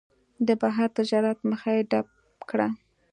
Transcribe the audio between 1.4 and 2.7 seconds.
مخه یې ډپ کړه.